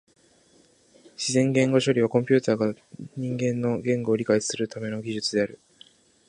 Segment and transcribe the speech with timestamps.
[1.15, 2.73] 自然言語処理はコンピュータが
[3.15, 5.59] 人間の言語を理解するための技術である。